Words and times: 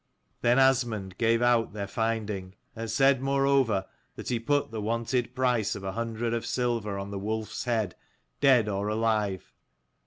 Then 0.41 0.57
Asmund 0.57 1.19
gave 1.19 1.43
out 1.43 1.73
their 1.73 1.85
rinding, 1.95 2.53
and 2.75 2.89
said 2.89 3.21
moreover 3.21 3.85
that 4.15 4.29
he 4.29 4.39
put 4.39 4.71
the 4.71 4.81
wonted 4.81 5.35
price 5.35 5.75
of 5.75 5.83
a 5.83 5.91
hundred 5.91 6.33
of 6.33 6.43
silver 6.43 6.97
on 6.97 7.11
the 7.11 7.19
wolfs 7.19 7.65
head, 7.65 7.93
dead 8.39 8.67
or 8.67 8.87
alive. 8.87 9.53